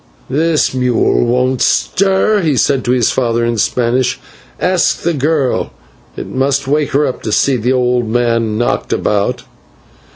"This 0.31 0.73
mule 0.73 1.25
won't 1.27 1.61
stir," 1.61 2.41
he 2.41 2.57
said 2.57 2.83
to 2.85 2.91
his 2.91 3.11
father 3.11 3.45
in 3.45 3.59
Spanish; 3.59 4.19
"ask 4.59 5.03
the 5.03 5.13
girl, 5.13 5.73
it 6.17 6.25
must 6.25 6.67
wake 6.67 6.89
her 6.93 7.05
up 7.05 7.21
to 7.21 7.31
see 7.31 7.55
the 7.55 7.73
old 7.73 8.09
man 8.09 8.57
knocked 8.57 8.93
about." 8.93 9.43